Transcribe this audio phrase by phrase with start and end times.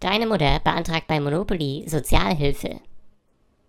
[0.00, 2.80] Deine Mutter beantragt bei Monopoly Sozialhilfe.